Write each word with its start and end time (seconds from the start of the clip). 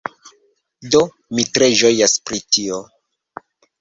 Do, 0.95 1.01
mi 1.39 1.45
tre 1.57 1.67
ĝojas 1.81 2.17
pri 2.31 2.43
tio 2.57 2.81